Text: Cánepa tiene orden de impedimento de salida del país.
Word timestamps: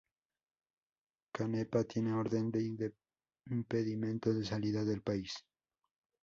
Cánepa 1.31 1.83
tiene 1.83 2.11
orden 2.15 2.49
de 2.49 2.89
impedimento 3.51 4.33
de 4.33 4.43
salida 4.43 4.83
del 4.83 5.03
país. 5.03 5.45